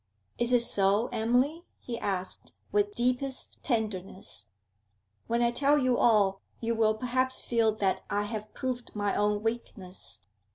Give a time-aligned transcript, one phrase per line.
[0.39, 4.47] 'Is it so, Emily?' he asked, with deepest tenderness.
[5.27, 9.43] 'When I tell you all, you will perhaps feel that I have proved my own
[9.43, 10.21] weakness.